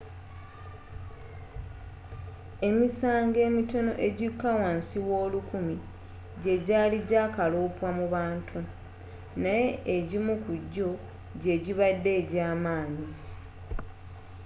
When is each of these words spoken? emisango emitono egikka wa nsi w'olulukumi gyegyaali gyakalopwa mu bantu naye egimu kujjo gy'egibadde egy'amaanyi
emisango 2.67 3.39
emitono 3.49 3.91
egikka 4.07 4.49
wa 4.61 4.69
nsi 4.77 4.97
w'olulukumi 5.07 5.75
gyegyaali 6.43 6.97
gyakalopwa 7.09 7.87
mu 7.97 8.05
bantu 8.15 8.59
naye 9.43 9.67
egimu 9.95 10.33
kujjo 10.43 10.89
gy'egibadde 11.41 12.09
egy'amaanyi 12.19 13.07